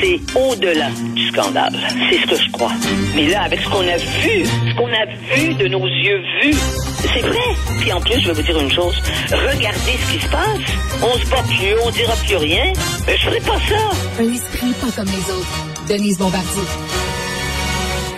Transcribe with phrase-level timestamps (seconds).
[0.00, 1.74] c'est au-delà du scandale.
[2.10, 2.72] C'est ce que je crois.
[3.14, 6.56] Mais là, avec ce qu'on a vu, ce qu'on a vu de nos yeux vus,
[7.02, 7.80] c'est vrai.
[7.80, 8.94] Puis en plus, je vais vous dire une chose.
[9.30, 10.60] Regardez ce qui se passe.
[11.02, 12.72] On se bat plus, on dira plus rien.
[13.06, 14.22] Mais je ferai pas ça.
[14.22, 15.66] Un esprit pas comme les autres.
[15.88, 16.62] Denise Bombardier.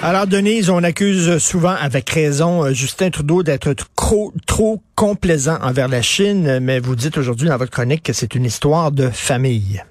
[0.03, 5.89] Alors, Denise, on accuse souvent, avec raison, euh, Justin Trudeau d'être trop, trop complaisant envers
[5.89, 9.83] la Chine, mais vous dites aujourd'hui dans votre chronique que c'est une histoire de famille.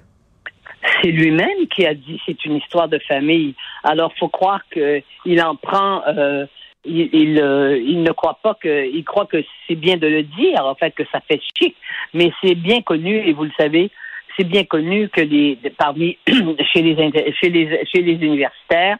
[1.00, 3.54] C'est lui-même qui a dit c'est une histoire de famille.
[3.82, 6.02] Alors, faut croire qu'il en prend.
[6.06, 6.46] Euh,
[6.88, 10.64] il, euh, il, ne croit pas que, il croit que c'est bien de le dire,
[10.64, 11.74] en fait, que ça fait chic,
[12.14, 13.90] mais c'est bien connu, et vous le savez,
[14.36, 16.16] c'est bien connu que les, parmi,
[16.72, 16.94] chez les,
[17.40, 18.98] chez les, chez les universitaires,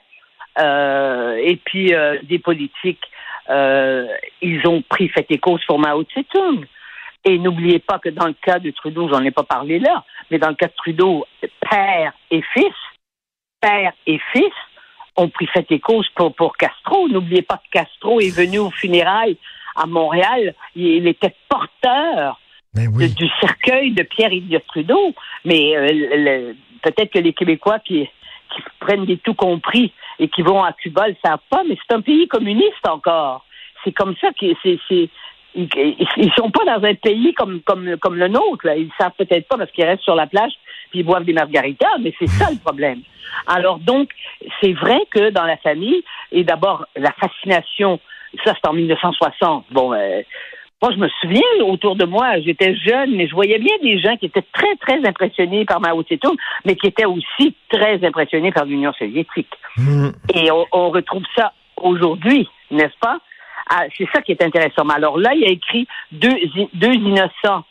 [0.58, 3.04] euh, et puis euh, des politiques,
[3.50, 4.06] euh,
[4.40, 6.64] ils ont pris fait et cause pour Mao Tse-tung.
[7.24, 10.38] Et n'oubliez pas que dans le cas de Trudeau, j'en ai pas parlé là, mais
[10.38, 11.26] dans le cas de Trudeau,
[11.68, 12.74] père et fils,
[13.60, 14.52] père et fils
[15.16, 17.08] ont pris fait et cause pour, pour Castro.
[17.08, 19.38] N'oubliez pas que Castro est venu aux funérailles
[19.74, 20.54] à Montréal.
[20.74, 22.38] Il était porteur
[22.74, 25.14] Ben du cercueil de Pierre Elliott Trudeau.
[25.44, 28.08] Mais euh, peut-être que les Québécois qui,
[28.54, 31.94] qui prennent des tout compris et qui vont à Cuba le savent pas, mais c'est
[31.94, 33.44] un pays communiste encore.
[33.84, 35.10] C'est comme ça que c'est
[35.56, 38.66] ils, sont pas dans un pays comme comme comme le nôtre.
[38.66, 38.76] Là.
[38.76, 40.52] Ils savent peut-être pas parce qu'ils restent sur la plage
[40.90, 43.00] puis ils boivent des margaritas, mais c'est ça le problème.
[43.46, 44.10] Alors donc,
[44.60, 47.98] c'est vrai que dans la famille, et d'abord la fascination,
[48.44, 49.66] ça c'est en 1960.
[49.70, 50.22] Bon, euh,
[50.82, 54.16] moi je me souviens autour de moi, j'étais jeune, mais je voyais bien des gens
[54.16, 58.64] qui étaient très très impressionnés par Mao Tse-tung, mais qui étaient aussi très impressionnés par
[58.64, 59.52] l'Union soviétique.
[59.76, 60.10] Mmh.
[60.34, 63.18] Et on, on retrouve ça aujourd'hui, n'est-ce pas?
[63.68, 64.84] Ah, c'est ça qui est intéressant.
[64.84, 66.34] Mais alors là, il a écrit deux,
[66.74, 67.64] deux innocents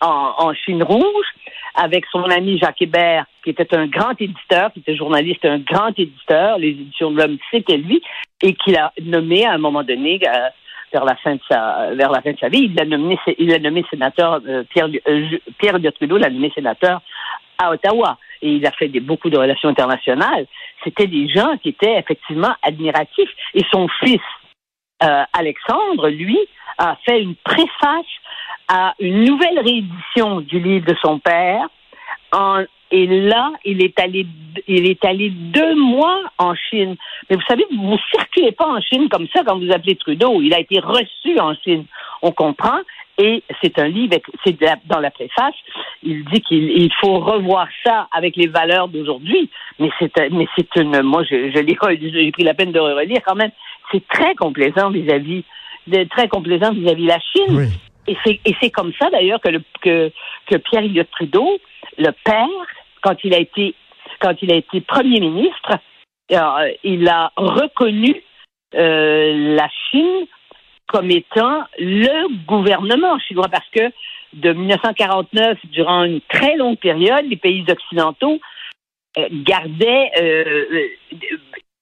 [0.00, 1.26] en, en Chine rouge
[1.74, 5.96] avec son ami Jacques Hébert, qui était un grand éditeur, qui était journaliste, un grand
[5.98, 6.58] éditeur.
[6.58, 8.02] Les éditions de l'homme, c'était lui,
[8.42, 10.48] et qu'il a nommé à un moment donné, euh,
[10.92, 13.48] vers la fin de sa, vers la fin de sa vie, il l'a nommé, il
[13.48, 17.00] l'a nommé sénateur, euh, Pierre, euh, l'a nommé sénateur
[17.58, 18.18] à Ottawa.
[18.40, 20.46] Et il a fait des, beaucoup de relations internationales.
[20.84, 23.30] C'était des gens qui étaient effectivement admiratifs.
[23.54, 24.20] Et son fils,
[25.02, 26.38] euh, Alexandre, lui,
[26.78, 28.06] a fait une préface
[28.68, 31.66] à une nouvelle réédition du livre de son père.
[32.32, 34.26] En, et là, il est allé,
[34.66, 36.96] il est allé deux mois en Chine.
[37.28, 40.40] Mais vous savez, vous ne circulez pas en Chine comme ça quand vous appelez Trudeau.
[40.40, 41.84] Il a été reçu en Chine.
[42.22, 42.78] On comprend.
[43.20, 45.54] Et c'est un livre, c'est dans la préface,
[46.04, 49.50] il dit qu'il faut revoir ça avec les valeurs d'aujourd'hui.
[49.80, 51.76] Mais c'est, mais c'est une, moi, je, je l'ai,
[52.12, 53.50] j'ai pris la peine de relire quand même.
[53.92, 55.44] C'est très complaisant vis-à-vis,
[55.86, 57.56] de, très complaisant vis-à-vis la Chine.
[57.56, 57.68] Oui.
[58.06, 60.10] Et c'est, et c'est comme ça d'ailleurs que, le, que,
[60.46, 61.58] que Pierre Elliott Trudeau,
[61.98, 62.48] le père,
[63.02, 63.74] quand il a été,
[64.20, 65.78] quand il a été premier ministre,
[66.32, 68.22] euh, il a reconnu
[68.74, 70.26] euh, la Chine
[70.86, 73.92] comme étant le gouvernement chinois parce que
[74.34, 78.38] de 1949, durant une très longue période, les pays occidentaux
[79.18, 80.10] euh, gardaient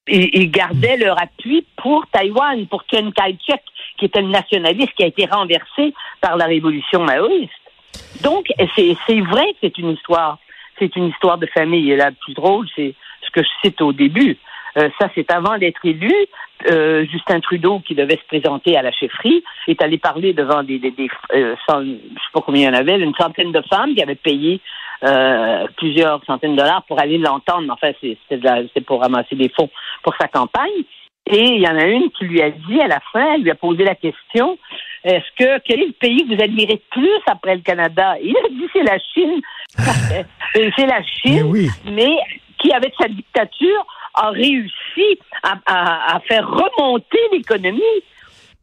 [0.08, 3.62] euh, ils gardaient leur appui pour Taïwan, pour Chiang Kai-shek,
[3.98, 7.52] qui était le nationaliste qui a été renversé par la révolution maoïste.
[8.22, 10.38] Donc, c'est vrai que c'est une histoire,
[10.78, 11.90] c'est une histoire de famille.
[11.90, 14.36] Et la plus drôle, c'est ce que je cite au début.
[14.76, 16.12] Euh, ça, c'est avant d'être élu.
[16.70, 20.78] Euh, Justin Trudeau, qui devait se présenter à la chefferie, est allé parler devant des,
[20.78, 23.94] des, des euh, je sais pas combien il y en avait, une centaine de femmes
[23.94, 24.60] qui avaient payé
[25.04, 27.70] euh, plusieurs centaines de dollars pour aller l'entendre.
[27.70, 29.68] Enfin, c'était pour ramasser des fonds
[30.02, 30.84] pour sa campagne.
[31.28, 33.50] Et il y en a une qui lui a dit à la fin, elle lui
[33.50, 34.58] a posé la question
[35.06, 38.16] est-ce que quel est le pays que vous admirez plus après le Canada?
[38.20, 39.40] Il a dit c'est la Chine.
[40.52, 41.68] c'est la Chine, Mais oui.
[41.84, 42.16] mais
[42.58, 47.80] qui avec sa dictature a réussi à, à, à faire remonter l'économie.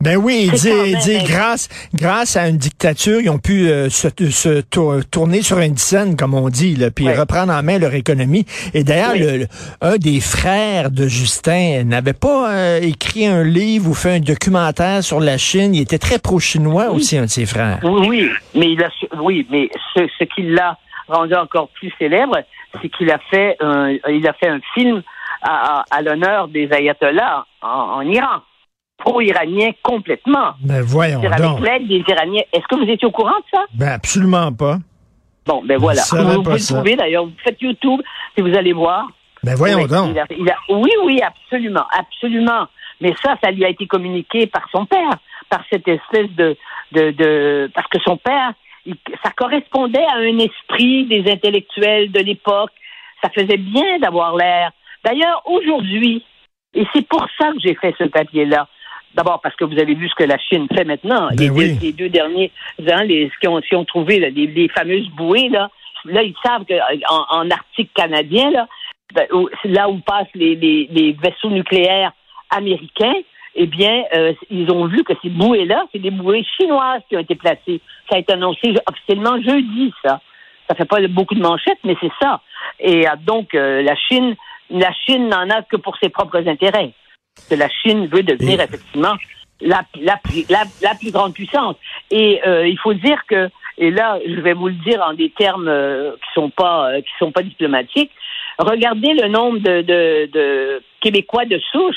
[0.03, 3.69] Ben oui, il dit, il même- dit grâce, grâce à une dictature, ils ont pu
[3.69, 7.15] euh, se, se tour- tourner sur une scène, comme on dit, là, puis Ouais.
[7.17, 8.45] reprendre en main leur économie.
[8.73, 9.45] Et d'ailleurs, Oui.
[9.81, 15.03] un des frères de Justin n'avait pas euh, écrit un livre ou fait un documentaire
[15.03, 15.73] sur la Chine.
[15.73, 17.79] Il était très pro-chinois aussi, un de ses frères.
[17.83, 18.89] Oui, oui, mais il a,
[19.21, 20.77] oui, mais ce, ce qui l'a
[21.07, 22.37] rendu encore plus célèbre,
[22.81, 25.01] c'est qu'il a fait un, il a fait un film
[25.41, 28.41] à, à- à l'honneur des ayatollahs en, en Iran,
[29.03, 30.53] pro-iranien complètement.
[30.61, 31.33] Ben voyons donc.
[31.33, 32.43] avec l'aide des Iraniens.
[32.53, 33.63] Est-ce que vous étiez au courant de ça?
[33.73, 34.77] Ben absolument pas.
[35.45, 36.01] Bon, ben voilà.
[36.09, 37.25] Vous pas pouvez le trouver d'ailleurs.
[37.25, 38.01] Vous faites YouTube
[38.35, 39.07] si vous allez voir.
[39.43, 40.11] Ben voyons Oui, donc.
[40.11, 42.67] il a- il a- oui, oui, absolument, absolument.
[43.01, 45.17] Mais ça, ça lui a été communiqué par son père,
[45.49, 46.55] par cette espèce de,
[46.93, 48.53] de, de parce que son père,
[48.85, 52.71] il- ça correspondait à un esprit des intellectuels de l'époque.
[53.21, 54.71] Ça faisait bien d'avoir l'air.
[55.03, 56.23] D'ailleurs, aujourd'hui,
[56.73, 58.67] et c'est pour ça que j'ai fait ce papier-là.
[59.13, 61.29] D'abord parce que vous avez vu ce que la Chine fait maintenant.
[61.29, 61.73] Ben les, oui.
[61.73, 62.51] deux, les deux derniers,
[62.89, 65.69] hein, les, ce qu'ils ont, trouvé, là, les, les fameuses bouées, là,
[66.05, 68.67] là, ils savent qu'en en Arctique canadien, là,
[69.13, 69.27] ben,
[69.65, 72.11] là où passent les vaisseaux nucléaires
[72.49, 73.13] américains,
[73.55, 77.19] eh bien, euh, ils ont vu que ces bouées-là, c'est des bouées chinoises qui ont
[77.19, 77.81] été placées.
[78.09, 80.21] Ça a été annoncé officiellement jeudi, ça.
[80.67, 82.41] Ça fait pas beaucoup de manchettes, mais c'est ça.
[82.79, 84.35] Et euh, donc, euh, la Chine,
[84.69, 86.93] la Chine n'en a que pour ses propres intérêts.
[87.49, 89.15] Que la Chine veut devenir Et- effectivement
[89.61, 91.75] la, la, plus- la, la plus grande puissance.
[92.11, 95.29] Et euh, il faut dire que, et là, je vais vous le dire en des
[95.29, 98.11] termes euh, qui sont pas euh, qui sont pas diplomatiques.
[98.59, 101.95] Regardez le nombre de, de, de Québécois de souche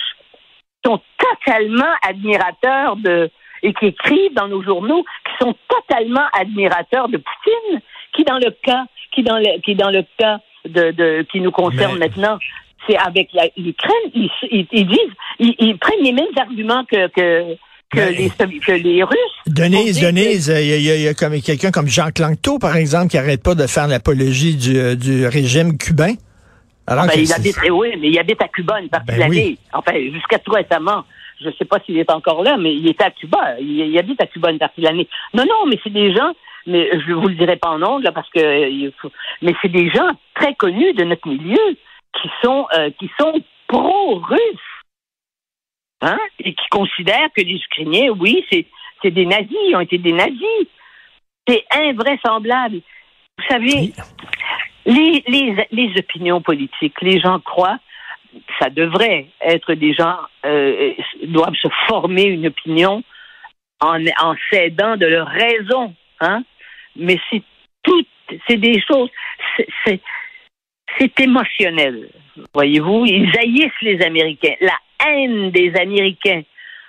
[0.84, 3.30] qui sont totalement admirateurs de
[3.62, 7.80] et qui écrivent dans nos journaux, qui sont totalement admirateurs de Poutine,
[8.14, 11.50] qui dans le cas, qui dans le, qui dans le cas de, de qui nous
[11.50, 12.38] concerne Mais- maintenant,
[12.86, 17.08] c'est avec la- l'Ukraine, ils, ils, ils disent, ils, ils prennent les mêmes arguments que
[17.88, 19.16] que les, que les Russes.
[19.46, 22.18] Denise, Denise, il y a, il y a- il y a comme quelqu'un comme Jacques
[22.18, 26.14] Langto, par exemple, qui arrête pas de faire l'apologie du, euh, du régime cubain.
[26.88, 29.20] Alors Ben, il habite, eh oui, mais il habite à Cuba une partie Ben de
[29.20, 29.44] l'année.
[29.50, 29.58] oui.
[29.72, 31.04] Enfin, jusqu'à tout récemment.
[31.40, 33.56] Je ne sais pas s'il est encore là, mais il était à Cuba.
[33.60, 35.06] Il, il habite à Cuba une partie de l'année.
[35.34, 36.32] Non, non, mais c'est des gens,
[36.66, 38.90] mais je vous le dirai pas en ondes, là, parce que euh,
[39.42, 41.76] mais c'est des gens très connus de notre milieu
[42.20, 44.40] qui sont euh, qui sont pro-russes.
[46.02, 46.18] Hein?
[46.40, 48.66] Et qui considèrent que les Ukrainiens, oui, c'est
[49.02, 50.66] c'est des nazis, ils ont été des nazis.
[51.48, 52.80] C'est invraisemblable.
[53.38, 53.94] Vous savez, Oui.
[54.86, 57.78] les, les, les opinions politiques, les gens croient,
[58.58, 60.92] ça devrait être des gens euh,
[61.24, 63.02] doivent se former une opinion
[63.80, 66.42] en, en s'aidant de leur raison, hein.
[66.96, 67.42] Mais c'est
[67.82, 68.04] tout,
[68.48, 69.10] c'est des choses,
[69.84, 70.00] c'est-
[70.98, 72.08] c'est émotionnel,
[72.54, 73.04] voyez-vous.
[73.06, 74.54] Ils haïssent les Américains.
[74.60, 76.42] La haine des Américains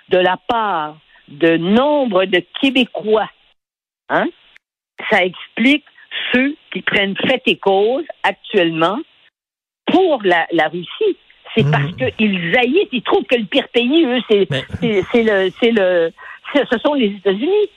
[0.08, 0.96] de la part
[1.28, 3.30] de nombre de Québécois,
[4.08, 4.26] hein,
[5.10, 5.84] ça explique
[6.32, 8.98] ceux qui prennent fait et cause actuellement
[9.86, 11.16] pour la, la Russie.
[11.54, 11.70] C'est Mhm.
[11.70, 15.50] parce qu'ils haïssent, ils trouvent que le pire pays, eux, c'est Mais- c'est- c'est le,
[15.60, 16.12] c'est le,
[16.54, 17.68] ce sont les États-Unis.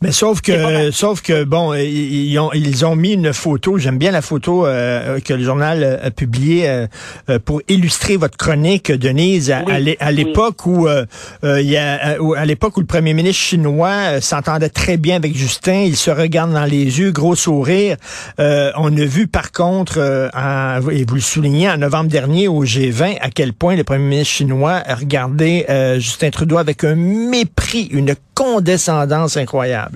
[0.00, 3.78] Mais sauf que, sauf que bon, ils, ils ont, ils ont mis une photo.
[3.78, 6.86] J'aime bien la photo euh, que le journal a publiée euh,
[7.28, 10.14] euh, pour illustrer votre chronique, Denise, à, Oui, à l'é- à oui.
[10.14, 11.04] l'époque où euh,
[11.42, 15.16] euh, il y a, euh, à l'époque où le premier ministre chinois s'entendait très bien
[15.16, 17.96] avec Justin, il se regarde dans les yeux, gros sourire.
[18.38, 22.46] Euh, on a vu par contre, euh, en- et vous le soulignez, en novembre dernier
[22.46, 26.94] au G20, à quel point le premier ministre chinois regardait euh, Justin Trudeau avec un
[26.94, 29.87] mépris, une condescendance incroyable.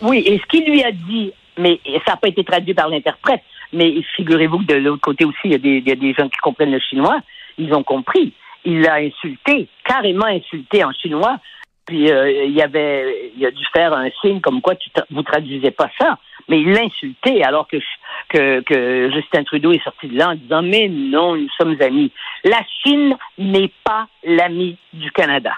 [0.00, 3.42] Oui, et ce qu'il lui a dit, mais ça n'a pas été traduit par l'interprète,
[3.72, 5.54] mais figurez-vous que de l'autre côté aussi, il y,
[5.90, 7.20] a des, gens qui comprennent le chinois,
[7.58, 8.32] ils ont compris.
[8.64, 11.38] Il l'a insulté, carrément insulté en chinois,
[11.86, 15.22] puis euh, il y avait, il a dû faire un signe comme quoi tu vous
[15.22, 16.18] traduisez pas ça,
[16.48, 20.88] mais il l'a insulté alors que Justin Trudeau est sorti de là en disant mais
[20.88, 22.12] non, nous sommes amis.
[22.44, 25.52] La Chine n'est pas l'ami du Canada.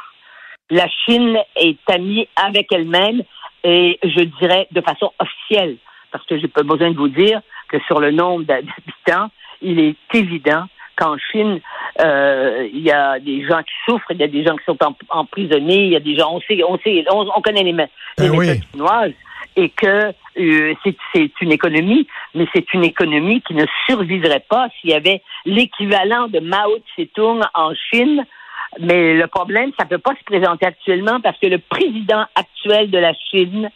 [0.71, 3.23] La Chine est amie avec elle-même
[3.65, 5.77] et je dirais de façon officielle,
[6.13, 9.29] parce que j'ai pas besoin de vous dire que sur le nombre d'habitants,
[9.63, 10.65] il est évident
[10.97, 11.61] qu'en Chine,
[12.01, 14.79] euh, il y a des gens qui souffrent, il y a des gens qui sont
[14.85, 17.73] en- emprisonnés, il y a des gens, on sait, on sait, on, on connaît les,
[17.73, 17.87] les
[18.19, 18.47] Ben oui.
[18.49, 19.13] méthodes chinoises,
[19.57, 24.69] et que euh, c'est c'est une économie, mais c'est une économie qui ne survivrait pas
[24.81, 28.25] s'il y avait l'équivalent de Mao Tse-tung en Chine.
[28.79, 32.91] Mais le problème, ça ne peut pas se présenter actuellement parce que le président actuel
[32.91, 33.71] de la Chine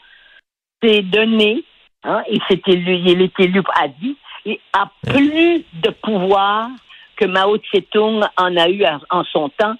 [0.83, 1.65] s'est donné,
[2.05, 6.69] hein, il s'est élu, il est élu à vie, et a plus de pouvoir
[7.17, 9.75] que Mao Tse-tung en a eu en- son temps,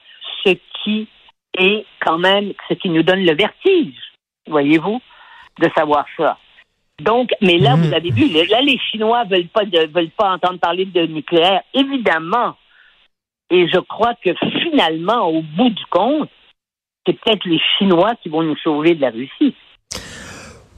[0.45, 1.07] ce qui
[1.59, 3.95] est quand même ce qui nous donne le vertige,
[4.49, 5.01] voyez-vous,
[5.61, 6.39] de savoir ça.
[7.01, 7.83] Donc, mais là, Mhm.
[7.83, 11.63] vous avez vu, là, les Chinois veulent pas de- veulent pas entendre parler de nucléaire,
[11.75, 12.57] évidemment.
[13.51, 14.31] Et je crois que
[14.63, 16.29] finalement, au bout du compte,
[17.07, 19.55] c'est peut-être les Chinois qui vont nous sauver de la Russie.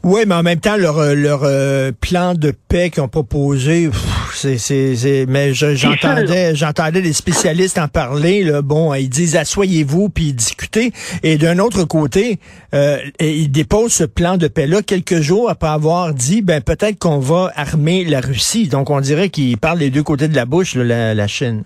[0.03, 3.91] Oui, mais en même temps, leur, euh, leur euh, plan de paix qu'ils ont proposé,
[4.33, 8.45] c'est, c'est, c'est- mais je- j'entendais, j'entendais des spécialistes en parler.
[8.45, 10.93] Là, bon, ils disent asseyez-vous puis discutez.
[11.25, 12.39] Et d'un autre côté,
[12.73, 17.19] euh, ils déposent ce plan de paix-là quelques jours après avoir dit, ben peut-être qu'on
[17.19, 18.69] va armer la Russie.
[18.69, 21.65] Donc on dirait qu'ils parlent des deux côtés de la bouche, là, la, la Chine.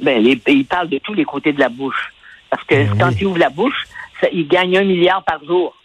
[0.00, 2.12] Ben, les, ils parlent de tous les côtés de la bouche.
[2.50, 3.84] Parce que Ben quand ils ouvrent la bouche,
[4.20, 5.76] ça, ils gagnent un milliard par jour.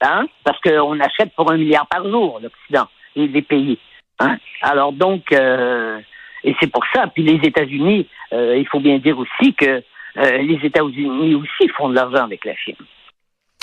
[0.00, 0.26] Hein?
[0.44, 3.78] Parce qu'on achète pour un milliard par jour, l'Occident, et les pays.
[4.20, 4.36] Hein?
[4.62, 5.98] Alors donc, euh,
[6.44, 7.06] Et c'est pour ça.
[7.08, 9.82] Puis les États-Unis, euh, il faut bien dire aussi que
[10.16, 12.76] euh, les États-Unis aussi font de l'argent avec la Chine.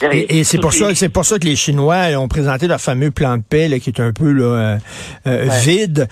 [0.02, 3.38] Et, c'est pour ça, c'est pour ça que les Chinois ont présenté leur fameux plan
[3.38, 4.78] de paix là, qui est un peu là,
[5.26, 6.08] euh, vide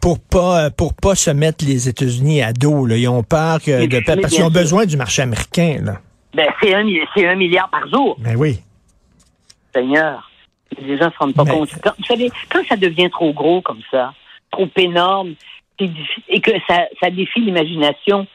[0.00, 2.86] pour pas pour pas se mettre les États-Unis à dos.
[2.86, 2.96] Là.
[2.96, 5.78] Ils ont peur que de, parce qu'ils ont besoin du marché américain.
[5.80, 6.00] Là.
[6.34, 6.84] Ben c'est un
[7.14, 8.16] c'est un milliard par jour.
[8.18, 8.60] Ben oui.
[9.72, 10.28] Seigneur,
[10.80, 11.70] les gens se rendent pas compte.
[11.82, 14.12] Quand, vous savez, quand ça devient trop gros comme ça,
[14.50, 15.34] trop énorme,
[16.28, 18.26] et que ça, ça défie l'imagination,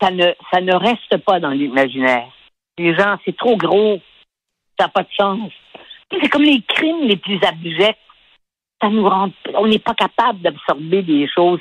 [0.00, 2.28] ça ne, ça ne reste pas dans l'imaginaire.
[2.78, 4.00] Les gens, c'est trop gros,
[4.78, 5.52] ça n'a pas de sens.
[6.10, 7.98] C'est comme les crimes les plus abjects.
[8.80, 11.60] Ça nous rend, on n'est pas capable d'absorber des choses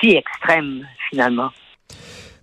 [0.00, 1.50] si extrêmes, finalement.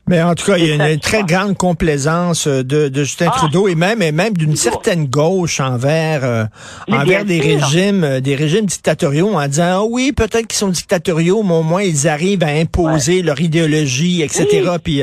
[0.06, 3.30] Mais en tout cas, il y a une, très grande complaisance euh, de, de Justin
[3.32, 3.38] ah!
[3.38, 6.44] Trudeau et même et même d'une certaine gauche envers euh,
[6.92, 11.42] envers des régimes euh, des régimes dictatoriaux en disant ah oui peut-être qu'ils sont dictatoriaux
[11.44, 14.72] mais au moins ils arrivent à imposer leur idéologie etc.
[14.84, 15.02] Puis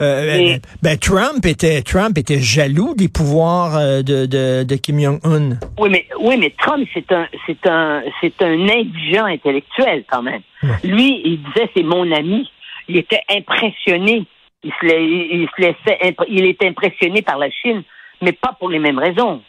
[0.00, 5.50] ben, Trump était Trump était jaloux des pouvoirs de, de, de Kim Jong Un.
[5.78, 10.42] Oui mais oui mais Trump c'est un c'est un c'est un indigent intellectuel quand même.
[10.82, 12.48] Lui il disait c'est mon ami
[12.92, 14.24] il était impressionné.
[14.64, 17.82] Il, se, laissait, il était impressionné par la Chine,
[18.20, 19.42] mais pas pour les mêmes raisons.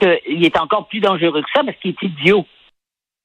[0.00, 2.46] il est encore plus dangereux que ça parce qu'il est idiot.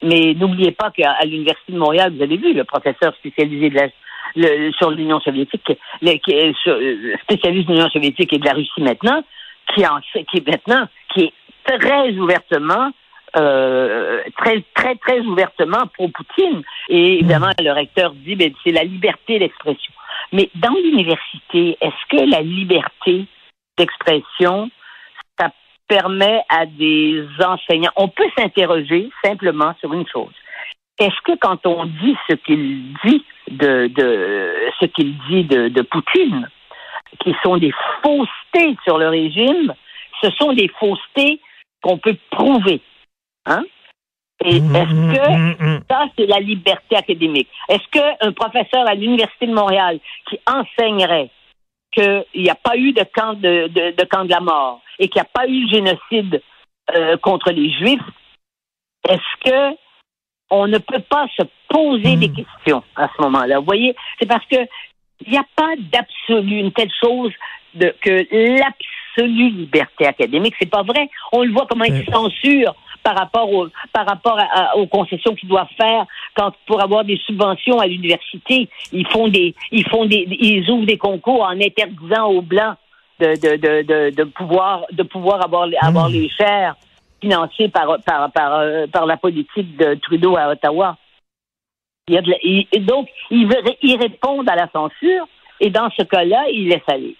[0.01, 3.71] Mais n'oubliez pas qu'à l'Université de Montréal, vous avez vu le professeur spécialisé
[4.77, 9.23] sur l'Union soviétique, est euh, spécialiste de l'Union soviétique et de la Russie maintenant,
[9.73, 11.33] qui, en, qui est maintenant, qui est
[11.65, 12.91] très ouvertement
[13.35, 16.63] euh, très, très, très ouvertement pro-Poutine.
[16.89, 19.93] Et évidemment, le recteur dit, ben, c'est la liberté d'expression.
[20.31, 23.25] Mais dans l'université, est-ce que la liberté
[23.77, 24.69] d'expression,
[25.39, 25.51] ça
[25.87, 30.33] permet à des enseignants, on peut s'interroger simplement sur une chose.
[30.99, 33.89] Est-ce que quand on dit ce qu'il dit de,
[34.81, 36.49] ce qu'il dit de Poutine,
[37.19, 37.71] qui sont des
[38.03, 39.73] faussetés sur le régime,
[40.21, 41.39] ce sont des faussetés
[41.81, 42.81] qu'on peut prouver?
[43.45, 43.63] Hein?
[44.45, 47.49] Et mmh, est-ce que mmh, ça, c'est la liberté académique?
[47.67, 51.29] Est-ce qu'un professeur à l'Université de Montréal qui enseignerait
[51.91, 55.21] qu'il n'y a pas eu de camp de, de, camp de la mort et qu'il
[55.21, 56.41] n'y a pas eu de génocide
[56.95, 58.01] euh, contre les Juifs,
[59.07, 59.77] est-ce que
[60.51, 63.59] on ne peut pas se poser des questions à ce moment-là?
[63.59, 64.57] Vous voyez, c'est parce que
[65.25, 67.33] il n'y a pas d'absolu, une telle chose
[67.73, 70.55] de, que l'absolue liberté académique.
[70.59, 71.09] C'est pas vrai.
[71.33, 74.39] On le voit comment ils censurent par rapport, au, par rapport
[74.75, 79.55] aux concessions qu'ils doivent faire quand pour avoir des subventions à l'université, ils font des,
[79.71, 82.75] ils font des, ils ouvrent des concours en interdisant aux blancs
[83.19, 86.13] de, de, de, de, pouvoir, de pouvoir avoir, avoir hmm.
[86.13, 86.75] les chers
[87.21, 90.97] financés par, par, par, euh, par la politique de Trudeau à Ottawa.
[92.07, 93.49] Il y a de donc, ils,
[93.81, 95.27] ils répondent à la censure
[95.59, 97.15] et dans ce cas-là, ils laissent aller.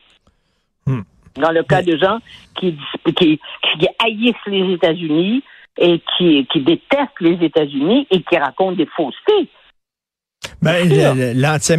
[0.86, 1.02] Hmm.
[1.36, 2.20] Dans le cas de gens
[2.56, 2.78] qui,
[3.16, 5.44] qui, qui haïssent les États-Unis,
[5.80, 9.50] et qui, qui détestent les États-Unis et qui racontent des faussetés.
[10.62, 10.88] Ben,
[11.36, 11.78] l'anti